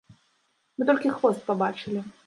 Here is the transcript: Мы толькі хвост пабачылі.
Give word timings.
Мы 0.79 0.89
толькі 0.91 1.13
хвост 1.19 1.47
пабачылі. 1.51 2.09